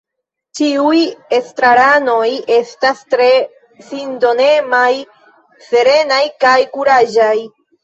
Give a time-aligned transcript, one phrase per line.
[0.59, 1.01] Ĉiuj
[1.39, 3.29] estraranoj estas tre
[3.91, 4.89] sindonemaj,
[5.69, 7.33] serenaj kaj kuraĝaj.